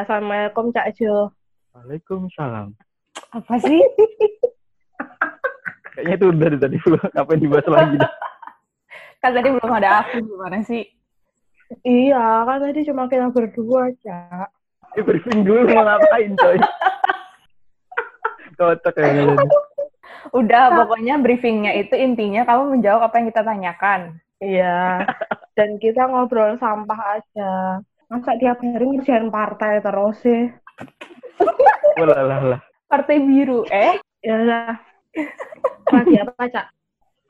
Assalamualaikum 0.00 0.72
Cak 0.72 0.96
Jo. 0.96 1.28
Waalaikumsalam. 1.76 2.72
Apa 3.36 3.54
sih? 3.60 3.76
Kayaknya 5.92 6.14
itu 6.16 6.24
udah 6.32 6.40
dari 6.40 6.56
tadi 6.56 6.76
belum 6.80 7.04
ngapain 7.12 7.40
dibahas 7.44 7.68
lagi. 7.68 7.96
dah. 8.00 8.12
kan 9.20 9.30
tadi 9.36 9.48
belum 9.52 9.72
ada 9.76 10.00
aku 10.00 10.24
gimana 10.24 10.64
sih? 10.64 10.88
Iya, 11.84 12.48
kan 12.48 12.64
tadi 12.64 12.80
cuma 12.88 13.12
kita 13.12 13.28
berdua, 13.28 13.92
Cak. 14.00 14.48
Di 14.96 15.04
briefing 15.04 15.44
dulu 15.44 15.68
mau 15.68 15.84
ngapain 15.84 16.32
coy. 16.40 16.56
Kayaknya 18.56 19.36
tadi. 19.36 19.56
Udah, 20.32 20.64
pokoknya 20.80 21.20
briefingnya 21.20 21.76
itu 21.76 21.92
intinya 21.92 22.48
kamu 22.48 22.80
menjawab 22.80 23.12
apa 23.12 23.20
yang 23.20 23.26
kita 23.28 23.42
tanyakan. 23.44 24.00
Iya. 24.40 25.04
Dan 25.52 25.76
kita 25.76 26.08
ngobrol 26.08 26.56
sampah 26.56 27.20
aja. 27.20 27.84
Masa 28.10 28.34
tiap 28.42 28.58
hari 28.58 28.82
ngerjain 28.90 29.30
partai 29.30 29.78
terus 29.78 30.18
sih? 30.18 30.50
Walah 31.94 32.22
lah 32.26 32.40
lah. 32.42 32.60
Partai 32.90 33.22
biru, 33.22 33.62
eh? 33.70 34.02
Ya 34.18 34.34
udah. 34.34 34.74
Lagi 35.94 36.18
apa, 36.18 36.42
Cak? 36.50 36.66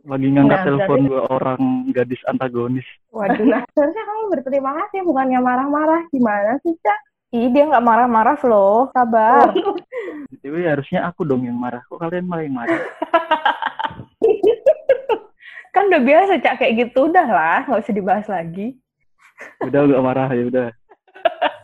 Lagi 0.08 0.26
ngangkat 0.32 0.56
Nah, 0.56 0.64
telepon 0.64 0.98
dua 1.04 1.22
orang 1.28 1.60
gadis 1.92 2.24
antagonis. 2.24 2.88
Waduh. 3.12 3.44
Nah, 3.44 3.60
seharusnya 3.76 4.08
kamu 4.08 4.22
berterima 4.32 4.72
kasih, 4.72 5.04
bukannya 5.04 5.40
marah-marah. 5.44 6.08
Gimana 6.08 6.56
sih, 6.64 6.72
Cak? 6.80 6.98
Ih, 7.36 7.52
dia 7.52 7.68
nggak 7.68 7.84
marah-marah, 7.84 8.40
Flo. 8.40 8.88
Sabar. 8.96 9.52
Jadi 10.32 10.64
harusnya 10.64 11.04
aku 11.04 11.28
dong 11.28 11.44
yang 11.44 11.60
marah. 11.60 11.84
Kok 11.92 12.00
kalian 12.00 12.24
malah 12.24 12.48
yang 12.48 12.56
marah? 12.56 12.80
kan 15.76 15.92
udah 15.92 16.00
biasa, 16.00 16.40
Cak. 16.40 16.56
Kayak 16.56 16.88
gitu. 16.88 17.12
Udah 17.12 17.28
lah, 17.28 17.68
nggak 17.68 17.84
usah 17.84 17.92
dibahas 17.92 18.24
lagi. 18.32 18.80
Udah 19.62 19.80
gak 19.84 20.02
marah 20.02 20.28
ya 20.30 20.44
udah. 20.46 20.68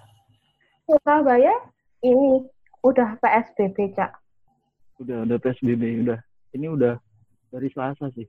Surabaya 0.86 1.54
ini 2.00 2.46
udah 2.80 3.18
PSBB, 3.18 3.92
Cak. 3.92 4.12
Udah 4.98 5.24
udah 5.24 5.36
PSBB 5.36 6.06
udah. 6.06 6.18
Ini 6.52 6.66
udah 6.70 6.94
dari 7.50 7.68
Selasa 7.68 8.06
sih. 8.12 8.24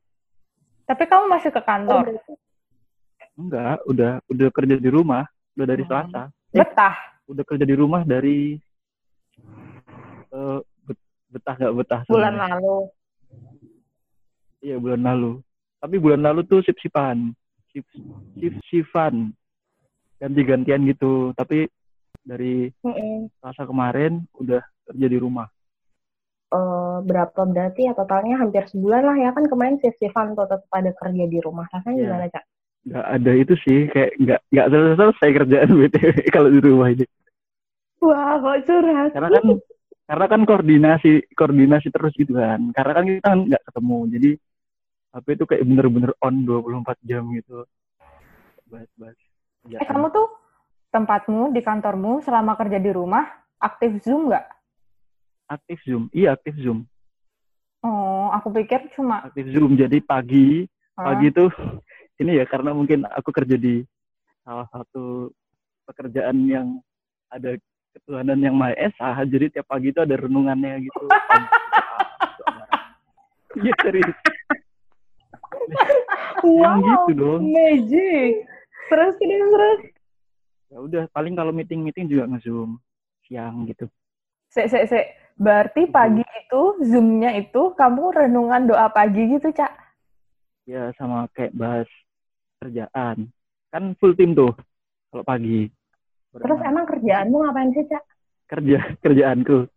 Tapi 0.83 1.03
kamu 1.03 1.29
masih 1.29 1.51
ke 1.51 1.61
kantor. 1.61 2.17
Enggak, 3.37 3.77
udah 3.85 4.11
udah 4.25 4.47
kerja 4.49 4.75
di 4.75 4.89
rumah. 4.89 5.23
Udah 5.53 5.67
dari 5.67 5.83
Oh. 5.83 5.87
Selasa. 5.87 6.21
Betah. 6.49 6.95
Udah 7.27 7.43
kerja 7.43 7.65
di 7.67 7.75
rumah 7.75 8.01
dari 8.01 8.55
eh 10.27 10.59
bet- 10.83 11.05
betah 11.29 11.55
gak 11.55 11.75
betah 11.75 12.01
Bulan 12.07 12.33
sebenarnya. 12.33 12.55
lalu. 12.57 12.75
Iya 14.57 14.75
bulan 14.81 15.01
lalu. 15.05 15.31
Tapi 15.77 15.95
bulan 16.01 16.21
lalu 16.25 16.41
tuh 16.43 16.65
sip-sipan. 17.77 18.19
Sip, 18.41 18.53
sip-sipan. 18.57 19.13
Ganti-gantian 20.17 20.81
gitu. 20.89 21.31
Tapi 21.37 21.69
dari. 22.25 22.73
Selasa 23.37 23.63
kemarin 23.63 24.25
udah 24.33 24.65
kerja 24.89 25.07
di 25.07 25.17
rumah. 25.21 25.45
Eh, 26.47 26.97
berapa 27.03 27.43
berarti 27.43 27.91
ya 27.91 27.93
totalnya 27.93 28.39
hampir 28.39 28.63
sebulan 28.71 29.03
lah 29.03 29.17
ya 29.19 29.29
kan 29.35 29.51
kemarin 29.51 29.83
shift-shiftan 29.83 30.31
tuh 30.31 30.47
tetap 30.47 30.63
ada 30.71 30.95
kerja 30.95 31.25
di 31.27 31.39
rumah. 31.43 31.67
Rasanya 31.67 31.91
Iya. 31.93 32.03
gimana, 32.07 32.25
Cak? 32.31 32.43
Nggak 32.87 33.05
ada 33.19 33.31
itu 33.35 33.53
sih. 33.67 33.79
Kayak 33.91 34.11
nggak 34.15 34.39
nggak 34.47 34.67
selesai 34.71 35.29
kerjaan 35.35 35.69
BTW 35.83 36.07
kalau 36.31 36.49
di 36.49 36.59
rumah 36.63 36.89
ini. 36.95 37.05
Wah, 37.99 38.39
kok 38.39 38.57
curhat. 38.63 39.09
Karena 39.11 39.29
kan 39.35 39.45
karena 40.07 40.25
kan 40.31 40.41
koordinasi 40.47 41.11
koordinasi 41.35 41.87
terus 41.91 42.15
gitu 42.15 42.39
kan. 42.39 42.71
Karena 42.71 42.91
kan 42.95 43.03
kita 43.11 43.27
kan 43.27 43.39
nggak 43.51 43.63
ketemu. 43.67 43.97
Jadi 44.15 44.29
HP 45.17 45.27
itu 45.33 45.45
kayak 45.49 45.65
bener-bener 45.65 46.13
on 46.21 46.45
24 46.45 46.93
jam 47.01 47.25
gitu. 47.33 47.65
Bahas-bahas. 48.69 49.17
Eh, 49.73 49.87
kamu 49.89 50.13
tuh 50.13 50.29
tempatmu 50.93 51.49
di 51.51 51.61
kantormu 51.65 52.21
selama 52.21 52.53
kerja 52.53 52.77
di 52.77 52.93
rumah 52.93 53.25
aktif 53.57 54.05
Zoom 54.05 54.29
nggak? 54.29 54.45
aktif 55.47 55.79
Zoom. 55.87 56.11
Iya, 56.11 56.35
aktif 56.35 56.59
Zoom. 56.59 56.83
Oh, 57.79 58.27
aku 58.35 58.51
pikir 58.51 58.91
cuma 58.91 59.23
Aktif 59.23 59.47
Zoom. 59.55 59.79
Jadi 59.79 60.03
pagi 60.03 60.67
Hah? 60.99 61.13
pagi 61.13 61.31
tuh 61.31 61.47
ini 62.21 62.35
ya 62.35 62.43
karena 62.43 62.75
mungkin 62.75 63.07
aku 63.07 63.31
kerja 63.31 63.55
di 63.55 63.79
salah 64.43 64.67
satu 64.75 65.31
pekerjaan 65.87 66.35
yang 66.51 66.83
ada 67.31 67.55
ketuhanan 67.95 68.39
yang 68.39 68.55
maha 68.55 68.75
esa 68.77 69.25
jadi 69.27 69.51
tiap 69.51 69.67
pagi 69.67 69.91
itu 69.91 69.99
ada 69.99 70.15
renungannya 70.15 70.87
gitu 70.87 71.05
iya 73.65 73.73
serius 73.81 74.17
yang 76.63 76.79
gitu 76.83 77.11
dong. 77.17 77.41
magic. 77.49 78.45
Terus 78.87 79.15
ini 79.19 79.35
terus. 79.35 79.81
ya 80.67 80.77
udah 80.83 81.03
paling 81.15 81.31
kalau 81.35 81.55
meeting 81.55 81.79
meeting 81.79 82.11
juga 82.11 82.27
nge-zoom 82.27 82.79
siang 83.27 83.67
gitu. 83.67 83.87
Se 84.51 84.67
se 84.67 84.87
se. 84.87 85.01
Berarti 85.37 85.85
pagi 85.85 86.25
itu 86.25 86.61
Zoom-nya 86.81 87.37
itu 87.37 87.77
kamu 87.77 88.09
renungan 88.09 88.65
doa 88.65 88.89
pagi 88.89 89.37
gitu, 89.37 89.53
Cak. 89.53 89.69
ya 90.65 90.89
sama 90.97 91.29
kayak 91.31 91.53
bahas 91.53 91.89
kerjaan. 92.57 93.29
Kan 93.69 93.93
full 94.01 94.17
tim 94.17 94.33
tuh 94.33 94.51
kalau 95.13 95.23
pagi. 95.23 95.69
Terus 96.33 96.59
emang 96.65 96.89
kerjaanmu 96.89 97.37
ngapain 97.37 97.69
sih, 97.71 97.85
Cak? 97.85 98.03
kerja 98.47 98.79
kerjaanku. 99.03 99.67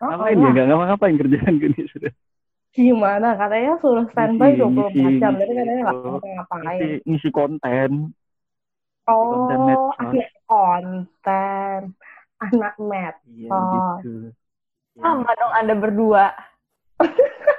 Oh, 0.00 0.06
ngapain 0.08 0.38
oh, 0.40 0.42
ya 0.48 0.50
nggak 0.54 0.66
ngapa-ngapain 0.72 1.16
kerjaanku 1.20 1.64
ini 1.76 1.82
sudah 1.92 2.12
Gimana? 2.70 3.34
Katanya 3.34 3.72
suruh 3.82 4.06
standby 4.10 4.54
Ngisi, 4.54 4.60
24 4.62 4.94
ngisi, 4.94 5.18
jam, 5.18 5.32
tapi 5.34 5.42
ngisi, 5.42 5.58
katanya 5.58 5.80
nggak 5.82 5.96
oh, 5.96 6.02
ngapa-ngapain. 6.06 6.62
ngisi, 6.62 6.86
ngisi 7.06 7.28
konten 7.30 7.90
Oh, 9.10 9.90
akhir 9.98 10.26
konten. 10.46 11.80
Anak 12.40 12.74
med. 12.78 13.14
iya 13.26 13.50
Oh. 13.50 13.98
gitu 13.98 14.30
Ya. 14.90 15.02
Sama 15.02 15.30
dong 15.34 15.52
Anda 15.54 15.74
berdua. 15.74 16.26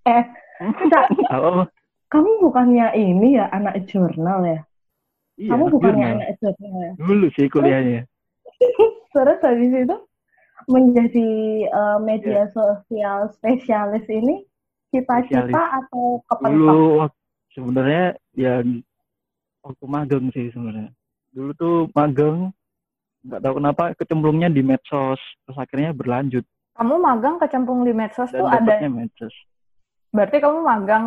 Eh, 0.00 0.24
Cak, 0.88 1.06
Oh, 1.30 1.68
kamu 2.08 2.30
bukannya 2.40 2.96
ini 2.96 3.36
ya 3.36 3.52
anak 3.52 3.84
jurnal 3.84 4.40
ya? 4.42 4.58
iya, 5.36 5.50
kamu 5.52 5.64
bukannya 5.68 6.06
jurnal. 6.08 6.16
anak 6.16 6.30
jurnal 6.40 6.74
ya? 6.80 6.92
dulu 6.96 7.26
sih 7.36 7.46
kuliahnya 7.46 8.00
Terus 9.14 9.38
habis 9.44 9.72
itu 9.76 9.96
menjadi 10.68 11.30
eh, 11.64 11.98
media 12.02 12.44
Iya. 12.44 12.52
sosial 12.52 13.18
spesialis 13.32 14.04
ini 14.10 14.44
cita-cita 14.90 15.80
atau 15.80 16.18
kepentok? 16.26 16.58
dulu 16.58 16.82
sebenarnya 17.54 18.04
ya 18.34 18.54
waktu 19.62 19.84
magang 19.86 20.26
sih 20.34 20.50
sebenarnya 20.50 20.90
dulu 21.30 21.50
tuh 21.54 21.76
magang 21.94 22.50
nggak 23.22 23.40
tahu 23.44 23.54
kenapa 23.60 23.82
kecemplungnya 23.94 24.48
di 24.50 24.62
medsos 24.64 25.20
terus 25.46 25.58
akhirnya 25.58 25.94
berlanjut 25.94 26.42
Kamu 26.74 26.96
magang 26.96 27.36
kecemplung 27.36 27.84
di 27.84 27.92
medsos 27.92 28.32
dan 28.32 28.40
tuh 28.40 28.48
ada 28.48 28.76
medsos 28.88 29.34
berarti 30.10 30.36
kamu 30.42 30.58
magang 30.64 31.04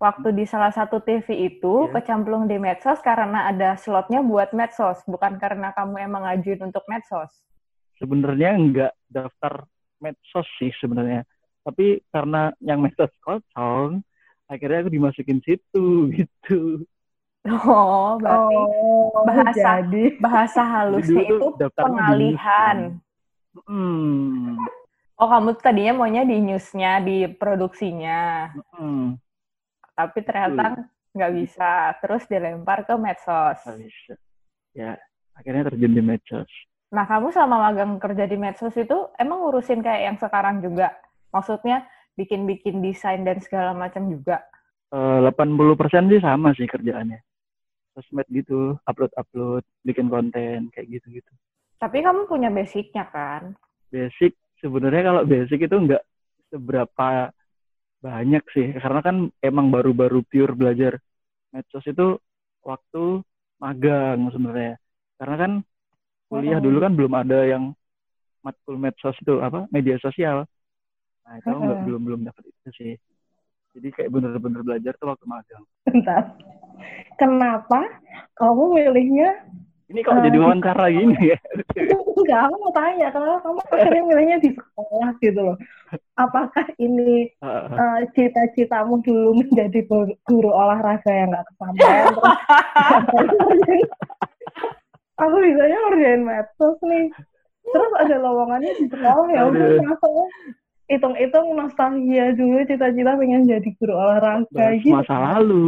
waktu 0.00 0.34
di 0.34 0.44
salah 0.48 0.72
satu 0.74 0.98
TV 0.98 1.30
itu 1.52 1.86
Iya. 1.86 2.00
kecemplung 2.00 2.50
di 2.50 2.58
medsos 2.58 2.98
karena 3.04 3.46
ada 3.46 3.78
slotnya 3.78 4.18
buat 4.18 4.50
medsos, 4.50 4.98
bukan 5.06 5.38
karena 5.38 5.70
kamu 5.78 6.10
emang 6.10 6.26
ngajuin 6.26 6.58
untuk 6.66 6.82
medsos. 6.90 7.30
Sebenarnya 8.02 8.50
nggak 8.58 8.92
daftar 9.06 9.62
medsos 10.02 10.48
sih 10.58 10.74
sebenarnya 10.82 11.22
tapi 11.62 12.02
karena 12.10 12.50
yang 12.58 12.82
medsos 12.82 13.14
kosong 13.22 14.02
akhirnya 14.50 14.82
aku 14.82 14.90
dimasukin 14.90 15.38
situ 15.46 15.86
gitu 16.18 16.82
Oh, 17.42 18.22
berarti 18.22 18.54
Oh, 18.54 19.26
bahasa- 19.26 19.82
jadi 19.82 20.04
bahasa 20.22 20.62
halusnya 20.62 21.26
itu 21.26 21.46
pengalihan. 21.74 23.02
hmm, 23.66 24.54
Oh, 25.18 25.26
kamu 25.26 25.58
tuh 25.58 25.62
tadinya 25.62 25.92
maunya 26.02 26.22
di 26.22 26.38
newsnya, 26.38 27.02
di 27.02 27.26
produksinya. 27.34 28.50
hmm, 28.78 29.18
Tapi 29.98 30.18
ternyata 30.22 30.86
nggak 31.18 31.32
bisa. 31.34 31.98
Terus 31.98 32.22
dilempar 32.30 32.86
ke 32.86 32.94
medsos. 32.94 33.58
nggak 33.66 33.78
bisa. 33.90 34.14
ya 34.72 34.96
akhirnya 35.36 35.68
terjun 35.68 35.92
di 35.92 36.00
medsos 36.00 36.48
Nah, 36.92 37.08
kamu 37.08 37.32
selama 37.32 37.72
magang 37.72 37.96
kerja 37.96 38.28
di 38.28 38.36
medsos 38.36 38.76
itu 38.76 39.08
emang 39.16 39.40
ngurusin 39.40 39.80
kayak 39.80 40.02
yang 40.12 40.16
sekarang 40.20 40.60
juga? 40.60 40.92
Maksudnya 41.32 41.88
bikin-bikin 42.20 42.84
desain 42.84 43.24
dan 43.24 43.40
segala 43.40 43.72
macam 43.72 44.12
juga? 44.12 44.44
Eh, 44.92 45.18
80% 45.24 46.12
sih 46.12 46.20
sama 46.20 46.52
sih 46.52 46.68
kerjaannya 46.68 47.24
sosmed 47.92 48.28
gitu 48.32 48.76
upload-upload 48.88 49.64
bikin 49.84 50.08
konten 50.08 50.72
kayak 50.72 50.88
gitu-gitu 50.88 51.32
Tapi 51.76 52.00
kamu 52.00 52.24
punya 52.24 52.48
basicnya 52.48 53.04
kan? 53.08 53.56
basic 53.92 54.32
sebenarnya 54.60 55.02
kalau 55.04 55.22
basic 55.28 55.68
itu 55.68 55.76
nggak 55.76 56.02
seberapa 56.48 57.28
banyak 58.00 58.44
sih 58.56 58.72
karena 58.80 59.00
kan 59.04 59.16
emang 59.44 59.68
baru-baru 59.68 60.24
pure 60.24 60.56
belajar 60.56 60.96
medsos 61.52 61.84
itu 61.84 62.16
waktu 62.64 63.20
magang 63.60 64.32
sebenarnya 64.32 64.80
karena 65.20 65.36
kan 65.36 65.52
kuliah 66.32 66.60
dulu 66.64 66.78
kan 66.80 66.92
belum 66.96 67.12
ada 67.12 67.38
yang 67.44 67.76
matkul 68.40 68.80
medsos 68.80 69.14
itu 69.20 69.36
apa 69.44 69.68
media 69.68 70.00
sosial 70.00 70.48
nah 71.22 71.34
itu 71.38 71.52
nggak 71.52 71.78
belum 71.86 72.02
belum 72.02 72.20
dapat 72.26 72.48
itu 72.48 72.70
sih 72.72 72.92
jadi 73.72 73.88
kayak 73.92 74.10
bener-bener 74.12 74.60
belajar 74.64 74.92
tuh 75.00 75.12
waktu 75.12 75.24
magang 75.28 75.64
bentar. 75.88 76.24
Kenapa 77.20 77.80
kamu 78.36 78.64
milihnya 78.74 79.30
Ini 79.92 80.00
kalau 80.08 80.24
jadi 80.24 80.38
wawancara 80.40 80.88
gini 80.88 81.36
ya. 81.36 81.38
Enggak, 82.16 82.48
aku 82.48 82.54
mau 82.64 82.72
tanya, 82.72 83.12
kalau 83.12 83.36
kamu 83.44 83.60
akhirnya 83.68 84.02
milihnya 84.08 84.36
di 84.40 84.50
sekolah 84.56 85.10
gitu 85.20 85.40
loh. 85.44 85.56
Apakah 86.16 86.64
ini 86.80 87.28
uh, 87.44 88.00
cita-citamu 88.16 89.04
dulu 89.04 89.44
menjadi 89.44 89.84
guru 90.24 90.48
olahraga 90.48 91.12
yang 91.12 91.28
nggak 91.28 91.44
kesampaian? 91.44 92.08
terus 93.04 93.84
aku 95.22 95.36
bisanya 95.38 95.78
ngerjain 95.88 96.22
medsos 96.26 96.76
nih. 96.82 97.06
Terus 97.62 97.92
ada 97.94 98.16
lowongannya 98.18 98.72
di 98.74 98.86
sekolah 98.90 99.26
ya 99.30 99.42
udah 99.46 99.66
masuk 99.86 100.12
hitung-hitung 100.90 101.46
nostalgia 101.56 102.34
dulu 102.34 102.60
cita-cita 102.66 103.16
pengen 103.16 103.48
jadi 103.48 103.70
guru 103.78 103.94
olahraga 103.96 104.50
Bahas 104.50 104.82
gitu. 104.82 104.92
masa 104.92 105.16
lalu. 105.16 105.64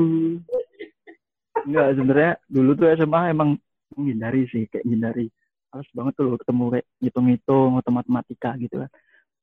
Enggak, 1.65 1.87
sebenarnya 1.97 2.33
dulu 2.51 2.71
tuh 2.77 2.87
SMA 2.99 3.21
emang 3.33 3.51
menghindari 3.95 4.45
sih, 4.51 4.69
kayak 4.69 4.85
menghindari. 4.85 5.31
Harus 5.73 5.89
banget 5.97 6.13
tuh 6.19 6.25
loh 6.29 6.39
ketemu 6.39 6.65
kayak 6.77 6.87
ngitung-ngitung 7.01 7.71
atau 7.81 7.91
matematika 7.95 8.51
gitu 8.61 8.75
kan. 8.85 8.91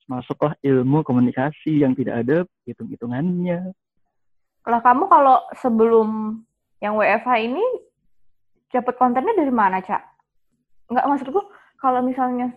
Masuklah 0.06 0.54
ilmu 0.60 1.07
komunikasi 1.07 1.81
yang 1.81 1.96
tidak 1.96 2.28
ada 2.28 2.38
hitung-hitungannya. 2.68 3.72
Lah 4.68 4.81
kamu 4.84 5.07
kalau 5.07 5.42
sebelum 5.57 6.38
yang 6.84 7.00
WFH 7.00 7.31
ini 7.48 7.66
dapat 8.71 8.95
kontennya 8.95 9.35
dari 9.35 9.53
mana, 9.53 9.83
Cak? 9.83 10.01
Enggak 10.91 11.07
maksudku 11.07 11.41
kalau 11.79 12.03
misalnya 12.03 12.51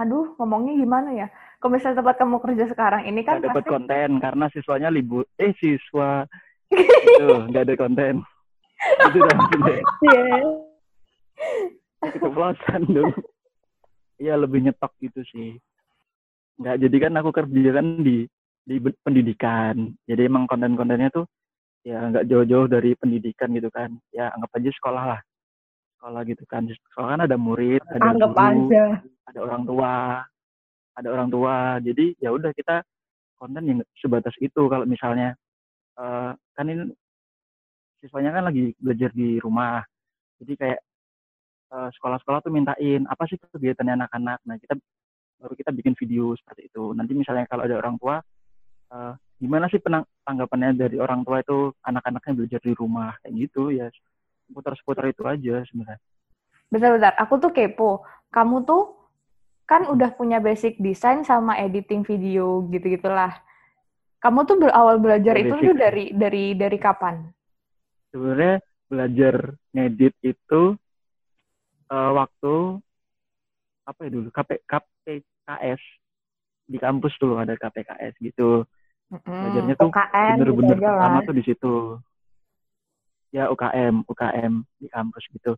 aduh 0.00 0.32
ngomongnya 0.40 0.74
gimana 0.80 1.10
ya? 1.12 1.26
Kalau 1.60 1.76
misalnya 1.76 2.00
tempat 2.00 2.16
kamu 2.16 2.40
kerja 2.40 2.64
sekarang 2.72 3.02
ini 3.04 3.20
kan 3.20 3.44
dapat 3.44 3.62
pasti 3.62 3.70
konten 3.70 4.10
karena 4.18 4.46
siswanya 4.48 4.88
libur. 4.88 5.28
Eh 5.36 5.52
siswa 5.60 6.24
itu 6.72 7.28
nggak 7.52 7.64
ada 7.68 7.74
konten. 7.76 8.14
itu 8.80 9.18
maksudnya. 9.20 9.80
Iya. 10.08 10.24
Keceplosan 12.00 12.82
dulu. 12.88 13.12
Iya 14.16 14.34
lebih 14.40 14.64
nyetok 14.64 14.92
gitu 15.04 15.20
sih. 15.28 15.60
Nggak 16.56 16.76
jadi 16.88 16.96
kan 16.96 17.12
aku 17.20 17.30
kerja 17.32 17.70
kan 17.76 17.86
di 18.00 18.24
di 18.64 18.76
pendidikan. 19.04 19.92
Jadi 20.08 20.22
emang 20.24 20.48
konten-kontennya 20.48 21.12
tuh 21.12 21.28
ya 21.84 22.08
nggak 22.08 22.24
jauh-jauh 22.24 22.72
dari 22.72 22.96
pendidikan 22.96 23.52
gitu 23.52 23.68
kan. 23.68 23.92
Ya 24.16 24.32
anggap 24.32 24.56
aja 24.56 24.70
sekolah 24.72 25.04
lah. 25.16 25.20
Sekolah 26.00 26.24
gitu 26.24 26.44
kan. 26.48 26.64
Di 26.64 26.72
sekolah 26.88 27.08
kan 27.12 27.22
ada 27.28 27.36
murid, 27.36 27.84
ada 27.92 28.16
Anggap 28.16 28.32
guru, 28.32 28.72
aja. 28.72 28.84
ada 29.28 29.38
orang 29.44 29.62
tua, 29.68 29.92
ada 30.96 31.08
orang 31.12 31.28
tua. 31.28 31.56
Jadi 31.84 32.16
ya 32.16 32.32
udah 32.32 32.56
kita 32.56 32.80
konten 33.36 33.68
yang 33.68 33.78
sebatas 34.00 34.32
itu. 34.40 34.64
Kalau 34.64 34.88
misalnya 34.88 35.36
eh, 36.00 36.32
kan 36.56 36.64
ini 36.64 36.88
siswanya 38.00 38.32
kan 38.32 38.48
lagi 38.48 38.72
belajar 38.80 39.12
di 39.12 39.36
rumah. 39.44 39.84
Jadi 40.40 40.52
kayak 40.56 40.80
eh, 41.68 41.88
sekolah-sekolah 42.00 42.40
tuh 42.40 42.52
mintain 42.52 43.04
apa 43.04 43.28
sih 43.28 43.36
kegiatannya 43.36 44.00
anak-anak. 44.00 44.40
Nah 44.48 44.56
kita 44.56 44.80
baru 45.36 45.52
kita 45.52 45.70
bikin 45.76 45.92
video 46.00 46.32
seperti 46.32 46.72
itu. 46.72 46.96
Nanti 46.96 47.12
misalnya 47.12 47.44
kalau 47.44 47.68
ada 47.68 47.76
orang 47.76 48.00
tua, 48.00 48.24
eh, 48.88 49.12
gimana 49.36 49.68
sih 49.68 49.84
penang- 49.84 50.08
tanggapannya 50.24 50.80
dari 50.80 50.96
orang 50.96 51.28
tua 51.28 51.44
itu 51.44 51.76
anak-anaknya 51.84 52.32
belajar 52.40 52.60
di 52.64 52.72
rumah 52.72 53.12
kayak 53.20 53.36
gitu 53.36 53.68
ya. 53.68 53.92
Seputar-seputar 54.50 55.06
itu 55.06 55.22
aja 55.22 55.62
sebenarnya. 55.70 56.02
Bentar-bentar, 56.66 57.14
aku 57.14 57.38
tuh 57.38 57.54
kepo. 57.54 58.02
Kamu 58.34 58.66
tuh 58.66 58.98
kan 59.62 59.86
udah 59.86 60.10
punya 60.18 60.42
basic 60.42 60.82
desain 60.82 61.22
sama 61.22 61.54
editing 61.54 62.02
video 62.02 62.66
gitu-gitulah. 62.66 63.38
Kamu 64.18 64.42
tuh 64.42 64.58
berawal 64.58 64.98
belajar 64.98 65.38
Ya, 65.38 65.46
itu 65.46 65.54
basic. 65.54 65.66
tuh 65.70 65.76
dari 65.78 66.04
dari 66.10 66.44
dari 66.58 66.78
kapan? 66.78 67.30
sebenarnya 68.10 68.58
belajar 68.90 69.34
ngedit 69.70 70.14
itu 70.26 70.62
eh, 71.86 72.10
waktu 72.10 72.54
apa 73.86 74.00
ya 74.02 74.10
dulu 74.10 74.28
KP, 74.30 74.50
KPKS 74.66 75.82
di 76.66 76.78
kampus 76.78 77.14
dulu 77.22 77.38
ada 77.38 77.54
KPKS 77.54 78.18
gitu 78.18 78.66
belajarnya 79.14 79.74
tuh 79.78 79.90
bener-bener 79.94 80.74
gitu 80.74 80.86
pertama 80.86 81.18
tuh 81.22 81.34
di 81.38 81.42
situ 81.46 81.74
ya 83.30 83.50
UKM 83.50 84.06
UKM 84.06 84.52
di 84.78 84.86
kampus 84.90 85.24
gitu. 85.30 85.54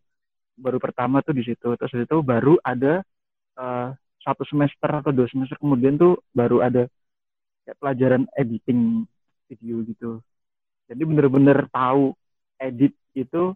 Baru 0.53 0.77
pertama 0.77 1.25
tuh 1.25 1.33
di 1.33 1.43
situ. 1.45 1.73
Terus 1.77 1.93
itu 1.93 2.17
baru 2.21 2.57
ada 2.61 3.01
eh, 3.57 3.87
satu 4.23 4.47
semester 4.47 4.89
atau 4.89 5.11
dua 5.11 5.27
semester 5.27 5.59
kemudian 5.59 5.99
tuh 5.99 6.21
baru 6.31 6.63
ada 6.63 6.87
kayak 7.67 7.77
pelajaran 7.81 8.23
editing 8.37 9.03
video 9.51 9.83
gitu. 9.83 10.11
Jadi 10.87 11.01
bener-bener 11.03 11.67
tahu 11.71 12.15
edit 12.59 12.93
itu 13.15 13.55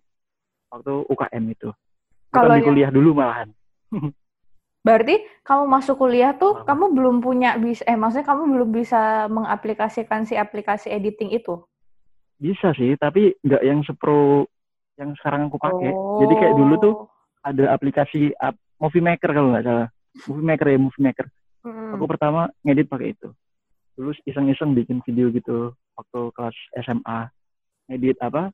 waktu 0.68 0.94
UKM 1.08 1.44
itu. 1.54 1.70
Kalau 2.32 2.52
di 2.54 2.62
kuliah 2.64 2.92
dulu 2.92 3.16
malahan. 3.16 3.50
Berarti 4.88 5.20
kamu 5.44 5.64
masuk 5.68 6.00
kuliah 6.00 6.32
tuh 6.32 6.64
kamu 6.64 6.96
belum 6.96 7.16
punya 7.20 7.60
bisa 7.60 7.84
eh 7.84 8.00
maksudnya 8.00 8.24
kamu 8.24 8.44
belum 8.56 8.70
bisa 8.72 9.28
mengaplikasikan 9.28 10.24
si 10.24 10.40
aplikasi 10.40 10.88
editing 10.88 11.36
itu. 11.36 11.60
Bisa 12.38 12.70
sih 12.72 12.94
tapi 12.96 13.34
nggak 13.40 13.62
yang 13.62 13.82
sepro 13.82 14.46
yang 14.96 15.14
sekarang 15.16 15.50
aku 15.50 15.58
pakai 15.58 15.90
jadi 16.18 16.34
kayak 16.36 16.56
dulu 16.56 16.74
tuh 16.78 16.94
Oh. 16.98 17.10
ada 17.44 17.72
aplikasi 17.72 18.34
ap- 18.36 18.60
Movie 18.78 19.00
Maker 19.00 19.30
kalau 19.30 19.50
nggak 19.52 19.64
salah 19.64 19.88
Movie 20.26 20.46
Maker 20.46 20.68
ya 20.68 20.78
Movie 20.78 21.04
Maker 21.04 21.28
Mm. 21.60 21.94
aku 21.94 22.06
pertama 22.06 22.48
ngedit 22.62 22.88
pakai 22.88 23.12
itu 23.12 23.28
terus 23.94 24.16
iseng-iseng 24.24 24.72
bikin 24.72 25.02
video 25.02 25.28
gitu 25.30 25.74
waktu 25.94 26.20
kelas 26.32 26.56
SMA 26.78 27.20
ngedit 27.88 28.16
apa 28.20 28.54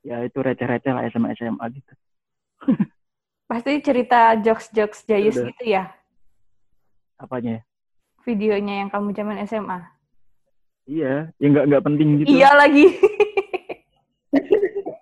ya 0.00 0.24
itu 0.24 0.38
receh-receh 0.38 0.90
lah 0.90 1.04
SMA 1.06 1.28
SMA 1.34 1.64
gitu 1.70 1.92
Pasti 3.46 3.78
cerita 3.78 4.32
jokes-jokes 4.34 5.04
jayus 5.04 5.36
Udah. 5.36 5.46
gitu 5.46 5.64
ya 5.68 5.84
apanya 7.14 7.58
ya? 7.58 7.62
videonya 8.22 8.74
yang 8.80 8.88
kamu 8.88 9.12
zaman 9.12 9.36
SMA. 9.44 9.91
Iya 10.84 11.30
ya 11.34 11.46
nggak 11.48 11.64
nggak 11.66 11.84
penting 11.84 12.08
gitu 12.18 12.28
Iya 12.32 12.50
lagi. 12.52 12.86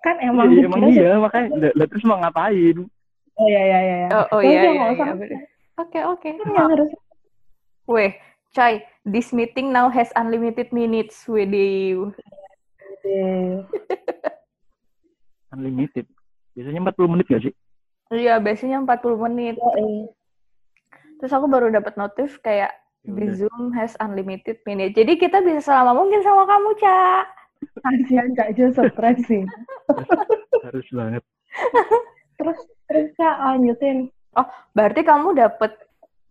Kan 0.01 0.17
emang 0.19 0.49
iya, 0.49 0.65
emang 0.65 0.81
kita- 0.81 0.93
iya 0.93 1.11
makanya 1.15 1.47
lah- 1.71 1.87
terus 1.87 2.03
mau 2.03 2.17
ngapain 2.17 2.77
Oh 3.33 3.47
iya 3.47 3.61
iya 3.63 3.79
iya. 3.81 4.07
oh, 4.11 4.25
oh 4.31 4.39
Ya 4.39 4.49
iya 4.51 4.61
iya. 4.67 4.85
iya. 5.15 5.39
Oke 5.77 5.99
oke. 5.99 6.29
Yang 6.35 6.69
harus 6.69 6.89
Weh, 7.85 8.11
Cai, 8.49 8.81
this 9.03 9.31
meeting 9.31 9.69
now 9.69 9.87
has 9.87 10.11
unlimited 10.13 10.69
minutes 10.71 11.25
with 11.25 11.49
you. 11.49 12.13
Iya. 13.01 13.65
unlimited 15.51 16.05
biasanya 16.51 16.79
40 16.85 17.11
menit 17.11 17.25
gak 17.27 17.43
sih 17.43 17.53
Iya, 18.09 18.37
biasanya 18.37 18.83
40 18.83 19.15
menit. 19.21 19.55
Oh, 19.55 19.71
iya. 19.71 20.11
Terus 21.15 21.31
aku 21.31 21.47
baru 21.47 21.71
dapat 21.71 21.95
notif 21.95 22.39
kayak 22.39 22.75
Ya 23.01 23.11
the 23.11 23.25
udah. 23.25 23.33
Zoom 23.35 23.73
has 23.73 23.97
unlimited 23.97 24.61
minute. 24.63 24.93
Jadi 24.93 25.17
kita 25.17 25.41
bisa 25.41 25.61
selama 25.63 25.97
mungkin 25.97 26.21
sama 26.21 26.45
kamu, 26.45 26.69
Ca. 26.77 27.25
Kasihan 27.81 28.29
Kak 28.33 28.49
Jo 28.53 28.69
stres 28.69 29.19
sih. 29.25 29.41
harus 30.65 30.87
banget 30.93 31.23
Terus 32.37 32.57
terus 32.85 33.09
Kak 33.13 33.35
lanjutin. 33.39 34.09
Berarti 34.71 35.01
kamu 35.01 35.33
dapat 35.35 35.73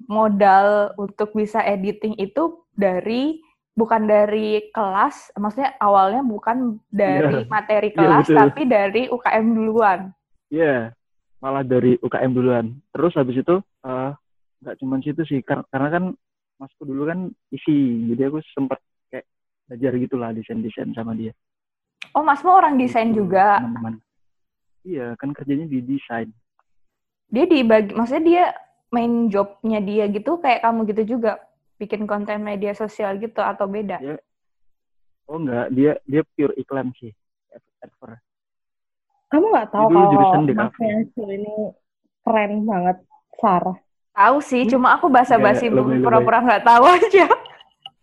modal 0.06 0.94
untuk 0.96 1.34
bisa 1.34 1.60
editing 1.60 2.14
itu 2.16 2.62
dari 2.72 3.42
bukan 3.72 4.06
dari 4.06 4.70
kelas, 4.70 5.30
maksudnya 5.36 5.74
awalnya 5.78 6.20
bukan 6.20 6.78
dari 6.88 7.42
Iya. 7.42 7.48
materi 7.48 7.88
Iya, 7.90 7.96
kelas, 7.96 8.26
betul. 8.26 8.38
tapi 8.38 8.62
dari 8.64 9.02
UKM 9.06 9.46
duluan. 9.50 10.00
Iya, 10.48 10.92
malah 11.38 11.62
dari 11.62 11.94
UKM 11.96 12.30
duluan. 12.30 12.66
Terus 12.90 13.12
habis 13.14 13.36
itu 13.36 13.54
eh, 13.80 14.10
nggak 14.60 14.76
cuma 14.78 14.98
situ 14.98 15.22
sih, 15.24 15.40
kar- 15.40 15.66
karena 15.68 15.88
kan 15.90 16.04
masku 16.60 16.84
dulu 16.84 17.08
kan 17.08 17.32
isi, 17.48 18.04
jadi 18.12 18.28
aku 18.28 18.44
sempet 18.52 18.76
kayak 19.08 19.24
belajar 19.64 19.92
gitulah 19.96 20.30
desain-desain 20.36 20.92
sama 20.92 21.16
dia. 21.16 21.32
Oh, 22.12 22.20
Masmu 22.20 22.52
orang 22.52 22.76
desain 22.76 23.08
Gitu, 23.08 23.24
juga. 23.24 23.64
Teman-teman. 23.64 23.94
Iya, 24.84 25.16
kan 25.16 25.32
kerjanya 25.32 25.64
di 25.64 25.80
desain. 25.80 26.28
Dia 27.32 27.44
dibagi, 27.48 27.96
maksudnya 27.96 28.24
dia 28.26 28.44
main 28.90 29.30
jobnya 29.30 29.78
dia 29.80 30.10
gitu 30.10 30.42
kayak 30.42 30.66
kamu 30.66 30.82
gitu 30.90 31.16
juga 31.16 31.38
bikin 31.78 32.04
konten 32.04 32.42
media 32.42 32.74
sosial 32.74 33.16
gitu 33.22 33.38
atau 33.38 33.70
beda? 33.70 34.02
Dia, 34.02 34.18
oh 35.30 35.38
enggak, 35.38 35.66
dia 35.72 35.92
dia 36.04 36.22
pure 36.34 36.52
iklan 36.58 36.90
sih, 36.98 37.14
adver. 37.80 38.18
Kamu 39.30 39.46
nggak 39.46 39.70
tahu 39.70 39.86
kalau 39.94 40.42
di 40.42 40.52
Mas 40.58 40.74
ini 41.22 41.54
keren 42.26 42.52
banget, 42.66 42.98
Sarah. 43.38 43.78
Tahu 44.10 44.42
sih, 44.42 44.66
cuma 44.66 44.98
aku 44.98 45.06
basa-basi 45.06 45.70
pura-pura 45.70 46.42
nggak 46.42 46.66
tahu 46.66 46.84
aja. 46.84 47.26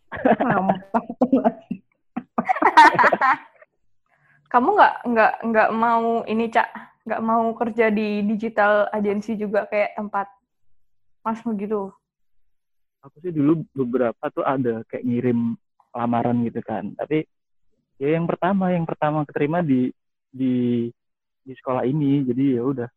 Kamu 4.51 4.79
nggak 4.79 4.95
nggak 5.03 5.33
nggak 5.51 5.69
mau 5.75 6.23
ini 6.23 6.47
cak? 6.47 6.71
Nggak 7.03 7.21
mau 7.23 7.51
kerja 7.55 7.91
di 7.91 8.23
digital 8.23 8.87
agency 8.95 9.35
juga 9.35 9.67
kayak 9.67 9.99
tempat 9.99 10.27
masmu 11.23 11.59
gitu. 11.59 11.91
Aku 13.03 13.19
sih 13.19 13.35
dulu 13.35 13.67
beberapa 13.75 14.31
tuh 14.31 14.47
ada 14.47 14.83
kayak 14.87 15.03
ngirim 15.03 15.59
lamaran 15.91 16.39
gitu 16.47 16.63
kan, 16.63 16.95
tapi 16.95 17.27
ya 17.99 18.15
yang 18.15 18.27
pertama, 18.29 18.71
yang 18.71 18.85
pertama 18.85 19.25
keterima 19.27 19.63
di 19.63 19.91
di 20.31 20.87
di 21.43 21.53
sekolah 21.55 21.85
ini, 21.87 22.23
jadi 22.27 22.59
ya 22.59 22.63
udah 22.63 22.89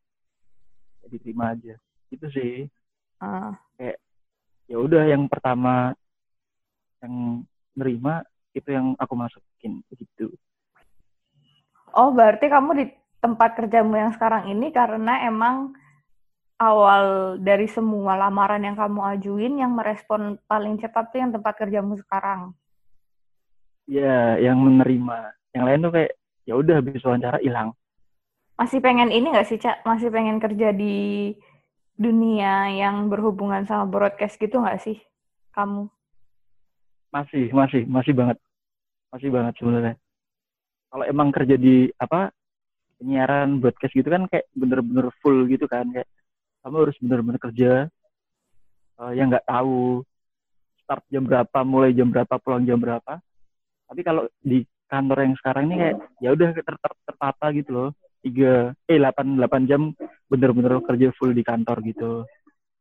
diterima 1.11 1.55
aja. 1.55 1.75
Itu 2.11 2.27
sih 2.31 2.67
uh. 3.21 3.53
kayak 3.77 3.99
ya 4.67 4.77
udah 4.77 5.03
yang 5.07 5.29
pertama 5.29 5.95
yang 7.01 7.45
nerima 7.77 8.25
itu 8.53 8.69
yang 8.73 8.99
aku 8.99 9.15
masukin 9.15 9.81
gitu 9.95 10.35
oh 11.95 12.11
berarti 12.11 12.51
kamu 12.51 12.71
di 12.77 12.85
tempat 13.21 13.55
kerjamu 13.55 13.95
yang 14.01 14.13
sekarang 14.17 14.49
ini 14.49 14.73
karena 14.73 15.29
emang 15.29 15.77
awal 16.61 17.37
dari 17.41 17.65
semua 17.65 18.21
lamaran 18.21 18.61
yang 18.61 18.77
kamu 18.77 19.01
ajuin 19.17 19.55
yang 19.57 19.73
merespon 19.73 20.37
paling 20.45 20.77
cepat 20.77 21.09
tuh 21.09 21.19
yang 21.25 21.33
tempat 21.33 21.57
kerjamu 21.57 21.97
sekarang? 21.97 22.53
Ya 23.89 24.37
yang 24.37 24.61
menerima. 24.61 25.33
Yang 25.57 25.65
lain 25.65 25.79
tuh 25.81 25.93
kayak 25.97 26.13
ya 26.45 26.55
udah 26.61 26.75
habis 26.79 27.03
wawancara 27.03 27.39
hilang. 27.41 27.73
Masih 28.61 28.85
pengen 28.85 29.09
ini 29.09 29.33
nggak 29.33 29.49
sih 29.49 29.57
cak? 29.57 29.89
Masih 29.89 30.13
pengen 30.13 30.37
kerja 30.37 30.69
di 30.77 31.33
dunia 32.01 32.73
yang 32.73 33.13
berhubungan 33.13 33.69
sama 33.69 33.85
broadcast 33.85 34.41
gitu 34.41 34.57
nggak 34.57 34.81
sih 34.81 34.97
kamu? 35.53 35.93
Masih, 37.13 37.53
masih, 37.53 37.85
masih 37.85 38.13
banget, 38.17 38.39
masih 39.13 39.29
banget 39.29 39.55
sebenarnya. 39.61 39.95
Kalau 40.89 41.05
emang 41.05 41.29
kerja 41.29 41.61
di 41.61 41.93
apa 42.01 42.33
penyiaran 42.97 43.61
broadcast 43.61 43.93
gitu 43.93 44.09
kan 44.09 44.25
kayak 44.33 44.49
bener-bener 44.57 45.13
full 45.21 45.45
gitu 45.45 45.69
kan 45.69 45.85
kayak 45.93 46.09
kamu 46.65 46.77
harus 46.89 46.97
bener-bener 47.05 47.41
kerja 47.41 47.73
uh, 48.97 49.13
yang 49.13 49.29
nggak 49.29 49.45
tahu 49.45 50.01
start 50.81 51.05
jam 51.13 51.23
berapa, 51.29 51.59
mulai 51.63 51.93
jam 51.93 52.09
berapa, 52.09 52.35
pulang 52.41 52.65
jam 52.65 52.81
berapa. 52.81 53.21
Tapi 53.87 54.01
kalau 54.03 54.25
di 54.41 54.65
kantor 54.91 55.19
yang 55.23 55.35
sekarang 55.39 55.71
ini 55.71 55.77
kayak 55.79 55.97
ya 56.19 56.29
udah 56.35 56.49
ter 56.57 56.77
ter 56.81 56.93
tertata 57.07 57.47
gitu 57.55 57.71
loh 57.71 57.91
tiga 58.21 58.77
eh 58.87 58.99
delapan 59.01 59.27
delapan 59.37 59.63
jam 59.67 59.83
bener-bener 60.29 60.81
kerja 60.85 61.09
full 61.17 61.33
di 61.33 61.43
kantor 61.45 61.81
gitu. 61.85 62.13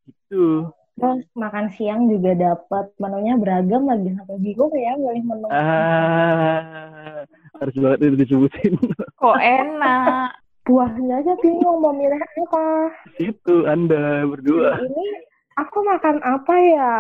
Itu 0.08 0.72
terus 1.00 1.24
makan 1.32 1.72
siang 1.80 2.12
juga 2.12 2.36
dapat 2.36 2.92
menunya 3.00 3.40
beragam 3.40 3.88
lagi. 3.88 4.12
Sampai 4.20 4.38
bingung 4.44 4.74
ya 4.76 4.94
milih 5.00 5.24
menu. 5.24 5.48
Ah, 5.48 7.24
harus 7.64 7.76
banget 7.80 8.00
itu 8.04 8.16
disebutin. 8.28 8.74
Kok 9.16 9.40
enak? 9.40 10.36
Buahnya 10.68 11.26
aja 11.26 11.34
bingung 11.42 11.82
mau 11.82 11.96
milih 11.96 12.20
apa. 12.20 12.94
Itu 13.18 13.66
anda 13.66 14.22
berdua. 14.28 14.78
Ini 14.78 15.08
aku 15.58 15.82
makan 15.82 16.22
apa 16.22 16.56
ya? 16.62 16.96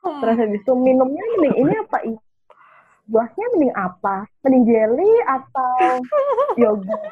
Hmm. 0.00 0.20
terus 0.24 0.36
habis 0.40 0.60
itu 0.64 0.72
minumnya 0.72 1.20
mending 1.36 1.56
ini 1.60 1.74
apa 1.76 1.98
buahnya 3.10 3.46
mending 3.58 3.74
apa? 3.74 4.24
Mending 4.46 4.64
jelly 4.70 5.12
atau 5.26 5.98
yogurt 6.54 7.02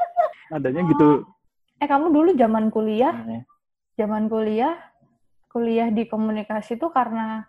adanya 0.54 0.86
gitu. 0.88 1.26
Eh 1.82 1.86
kamu 1.90 2.14
dulu 2.14 2.30
zaman 2.38 2.70
kuliah? 2.70 3.12
Hmm. 3.14 3.42
zaman 3.98 4.30
kuliah? 4.30 4.78
Kuliah 5.50 5.90
di 5.90 6.06
komunikasi 6.06 6.78
itu 6.78 6.86
karena 6.94 7.42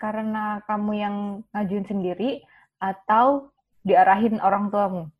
karena 0.00 0.64
kamu 0.64 0.92
yang 0.96 1.16
ngajuin 1.52 1.84
sendiri 1.84 2.40
atau 2.80 3.52
diarahin 3.84 4.40
orang 4.40 4.72
tuamu? 4.72 5.12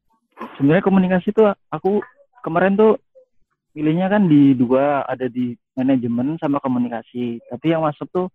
Sebenarnya 0.57 0.85
komunikasi 0.85 1.37
tuh 1.37 1.53
aku 1.69 2.01
kemarin 2.41 2.81
tuh 2.81 2.97
pilihnya 3.77 4.09
kan 4.09 4.25
di 4.25 4.57
dua 4.57 5.05
ada 5.05 5.29
di 5.29 5.53
manajemen 5.77 6.41
sama 6.41 6.57
komunikasi. 6.65 7.45
Tapi 7.45 7.67
yang 7.77 7.85
masuk 7.85 8.09
tuh 8.09 8.27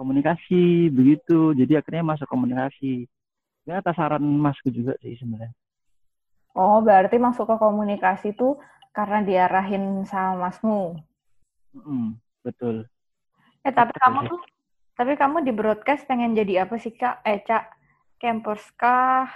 komunikasi 0.00 0.88
begitu. 0.88 1.52
Jadi 1.52 1.76
akhirnya 1.76 2.16
masuk 2.16 2.24
komunikasi 2.32 3.04
ya 3.68 3.84
atas 3.84 3.94
saran 4.00 4.24
masku 4.24 4.72
juga 4.72 4.96
sih 5.04 5.12
sebenarnya 5.20 5.52
Oh, 6.58 6.82
berarti 6.82 7.22
masuk 7.22 7.46
ke 7.46 7.56
komunikasi 7.60 8.34
tuh 8.34 8.58
karena 8.90 9.22
diarahin 9.22 10.02
sama 10.02 10.50
masmu. 10.50 10.98
Mm, 11.70 12.18
betul. 12.42 12.82
Eh, 13.62 13.70
tapi 13.70 13.94
betul. 13.94 14.02
kamu 14.02 14.18
tuh, 14.26 14.40
tapi 14.98 15.12
kamu 15.14 15.46
di 15.46 15.52
broadcast 15.54 16.02
pengen 16.10 16.34
jadi 16.34 16.66
apa 16.66 16.74
sih, 16.82 16.90
Kak? 16.90 17.22
Eh, 17.22 17.46
Cak, 17.46 17.78
campers 18.18 18.66
kah? 18.74 19.30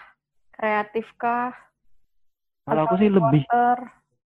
Kreatif 0.50 1.14
kah? 1.14 1.54
Kalau 2.66 2.90
aku 2.90 2.94
sih 2.98 3.10
lebih 3.10 3.42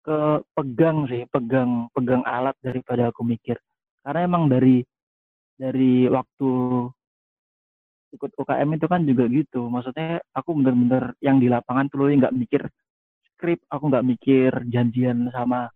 ke 0.04 0.18
pegang 0.54 1.10
sih, 1.10 1.26
pegang 1.34 1.90
pegang 1.90 2.22
alat 2.22 2.54
daripada 2.62 3.10
aku 3.10 3.26
mikir. 3.26 3.58
Karena 4.06 4.22
emang 4.22 4.46
dari 4.46 4.86
dari 5.58 6.06
waktu 6.06 6.50
ikut 8.14 8.30
UKM 8.38 8.68
itu 8.78 8.86
kan 8.86 9.00
juga 9.02 9.24
gitu. 9.26 9.66
Maksudnya 9.66 10.22
aku 10.30 10.54
bener-bener 10.54 11.18
yang 11.18 11.42
di 11.42 11.50
lapangan 11.50 11.90
tuh 11.90 12.06
nggak 12.06 12.34
mikir 12.34 12.62
skrip, 13.34 13.60
aku 13.66 13.90
nggak 13.90 14.06
mikir 14.06 14.50
janjian 14.70 15.28
sama 15.34 15.68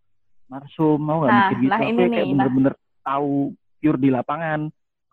Marsum, 0.48 0.96
mau 0.96 1.20
nggak 1.20 1.32
nah, 1.34 1.40
mikir 1.44 1.56
gitu. 1.60 1.70
Nah 1.70 1.78
aku 1.82 1.92
kayak 1.98 2.12
nah. 2.14 2.32
bener-bener 2.32 2.74
nah. 2.74 3.04
tahu 3.04 3.34
pure 3.82 3.98
di 4.00 4.08
lapangan. 4.08 4.60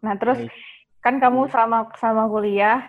Nah 0.06 0.14
terus 0.16 0.40
Guys. 0.40 0.56
kan 1.04 1.16
kamu 1.20 1.52
selama 1.52 1.92
selama 2.00 2.24
kuliah 2.32 2.80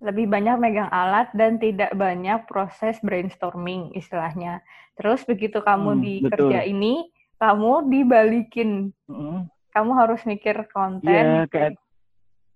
lebih 0.00 0.28
banyak 0.28 0.56
megang 0.60 0.92
alat 0.92 1.32
dan 1.32 1.56
tidak 1.56 1.92
banyak 1.96 2.44
proses 2.48 3.00
brainstorming 3.00 3.92
istilahnya. 3.96 4.60
Terus 4.96 5.24
begitu 5.24 5.60
kamu 5.60 5.96
hmm, 5.96 6.00
di 6.00 6.14
betul. 6.24 6.30
kerja 6.32 6.60
ini, 6.64 7.08
kamu 7.36 7.88
dibalikin. 7.92 8.92
Mm 9.08 9.52
Kamu 9.76 9.92
harus 9.92 10.24
mikir 10.24 10.56
konten. 10.72 11.04
Iya, 11.04 11.44
kayak 11.52 11.76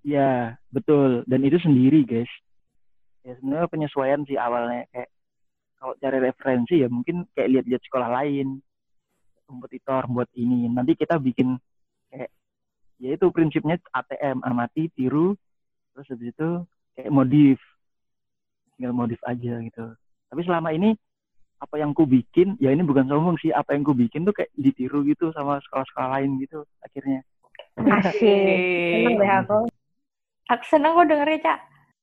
Ya, 0.01 0.57
betul. 0.73 1.29
Dan 1.29 1.45
itu 1.45 1.61
sendiri, 1.61 2.05
guys. 2.09 2.31
Ya 3.21 3.37
sebenarnya 3.37 3.69
penyesuaian 3.69 4.25
sih 4.25 4.41
awalnya 4.41 4.89
kayak 4.97 5.11
kalau 5.77 5.97
cari 6.01 6.19
referensi 6.21 6.81
ya 6.81 6.89
mungkin 6.89 7.29
kayak 7.37 7.53
lihat-lihat 7.53 7.83
sekolah 7.85 8.09
lain, 8.21 8.65
kompetitor 9.45 10.09
buat 10.09 10.29
ini. 10.37 10.69
Nanti 10.73 10.97
kita 10.97 11.21
bikin 11.21 11.57
kayak 12.09 12.33
ya 13.01 13.09
itu 13.17 13.27
prinsipnya 13.29 13.77
ATM, 13.93 14.41
amati, 14.45 14.89
tiru, 14.93 15.37
terus 15.93 16.09
habis 16.09 16.33
itu 16.33 16.49
kayak 16.97 17.13
modif. 17.13 17.61
Tinggal 18.77 18.97
modif 18.97 19.21
aja 19.29 19.61
gitu. 19.61 19.85
Tapi 20.33 20.41
selama 20.45 20.73
ini 20.73 20.97
apa 21.61 21.77
yang 21.77 21.93
ku 21.93 22.09
bikin, 22.09 22.57
ya 22.57 22.73
ini 22.73 22.81
bukan 22.81 23.05
sombong 23.05 23.37
sih, 23.37 23.53
apa 23.53 23.77
yang 23.77 23.85
ku 23.85 23.93
bikin 23.93 24.25
tuh 24.25 24.33
kayak 24.33 24.49
ditiru 24.57 25.05
gitu 25.05 25.29
sama 25.37 25.61
sekolah-sekolah 25.61 26.09
lain 26.21 26.41
gitu 26.41 26.65
akhirnya. 26.81 27.21
Asik. 27.77 28.17
Seneng 28.97 29.17
deh 29.21 29.33
aku. 29.45 29.69
Aku 30.51 30.65
seneng 30.67 30.99
kok 30.99 31.07
dengernya, 31.07 31.39
Cak. 31.47 31.59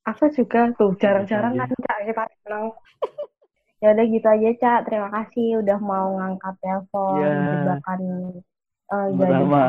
Aku 0.08 0.24
juga 0.32 0.72
tuh, 0.72 0.96
jarang-jarang 0.96 1.52
kan, 1.52 1.68
Cak, 1.68 1.98
kita 2.08 2.24
kenal. 2.40 2.72
ya 3.84 3.92
udah 3.92 4.06
gitu 4.08 4.26
aja, 4.26 4.50
Cak. 4.56 4.80
Terima 4.88 5.08
kasih 5.12 5.60
udah 5.60 5.78
mau 5.84 6.16
ngangkat 6.16 6.54
telepon, 6.64 7.20
yeah. 7.20 7.48
jebakan 7.52 8.00
uh, 8.88 9.06
Sama 9.12 9.62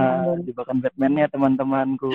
jebakan 0.47 0.77
Batman-nya 0.79 1.25
teman-temanku. 1.27 2.11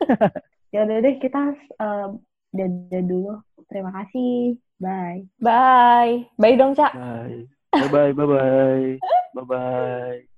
ya 0.74 0.82
udah 0.82 0.96
deh, 0.98 1.14
kita 1.22 1.54
uh, 1.78 2.18
dadah 2.50 3.02
dulu. 3.06 3.38
Terima 3.70 3.94
kasih. 4.02 4.58
Bye. 4.82 5.30
Bye. 5.38 6.26
Bye 6.34 6.58
dong, 6.58 6.74
Cak. 6.74 6.98
Bye. 6.98 7.46
Bye-bye, 7.70 8.10
bye-bye. 8.10 8.98
Bye-bye. 9.38 10.35